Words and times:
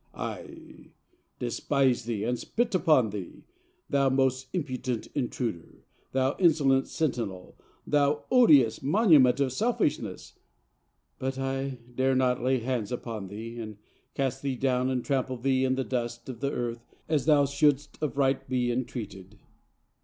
I 0.15 0.89
despise 1.37 2.05
thee 2.05 2.23
and 2.23 2.39
spit 2.39 2.73
upon 2.73 3.11
thee, 3.11 3.43
thou 3.87 4.09
most 4.09 4.47
impudent 4.51 5.05
intruder, 5.13 5.85
thou 6.11 6.35
insolent 6.39 6.87
sentinel, 6.87 7.55
thou 7.85 8.25
odious 8.31 8.81
monument 8.81 9.39
of 9.39 9.53
selfishness, 9.53 10.39
but 11.19 11.37
I 11.37 11.77
dare 11.93 12.15
not 12.15 12.41
lay 12.41 12.57
hands 12.57 12.91
upon 12.91 13.27
thee 13.27 13.59
and 13.59 13.77
cast 14.15 14.41
thee 14.41 14.55
down 14.55 14.89
and 14.89 15.05
trample 15.05 15.37
thee 15.37 15.65
in 15.65 15.75
the 15.75 15.83
dust 15.83 16.27
of 16.29 16.39
the 16.39 16.51
earth 16.51 16.83
as 17.07 17.27
thou 17.27 17.45
shouldst 17.45 18.01
of 18.01 18.17
right 18.17 18.49
be 18.49 18.71
entreated. 18.71 19.37